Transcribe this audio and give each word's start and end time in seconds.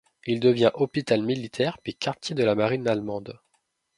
Il 0.25 0.39
devient 0.39 0.71
hôpital 0.73 1.21
militaire, 1.21 1.77
puis 1.77 1.93
quartier 1.93 2.33
de 2.33 2.43
la 2.43 2.55
marine 2.55 2.87
allemande. 2.87 3.39